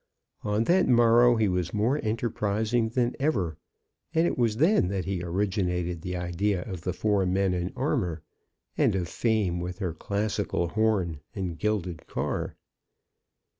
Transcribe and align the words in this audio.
On 0.41 0.63
that 0.63 0.87
morrow 0.87 1.35
he 1.35 1.47
was 1.47 1.75
more 1.75 1.99
enterprising 2.03 2.89
than 2.89 3.15
ever, 3.19 3.59
and 4.15 4.25
it 4.25 4.35
was 4.35 4.57
then 4.57 4.87
that 4.87 5.05
he 5.05 5.21
originated 5.21 6.01
the 6.01 6.17
idea 6.17 6.63
of 6.63 6.81
the 6.81 6.91
four 6.91 7.23
men 7.27 7.53
in 7.53 7.71
armour, 7.75 8.23
and 8.75 8.95
of 8.95 9.07
Fame 9.07 9.59
with 9.59 9.77
her 9.77 9.93
classical 9.93 10.69
horn 10.69 11.19
and 11.35 11.59
gilded 11.59 12.07
car. 12.07 12.55